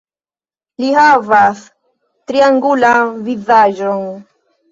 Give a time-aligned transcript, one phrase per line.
[0.83, 1.59] Li havas
[2.31, 4.03] triangulan vizaĝon.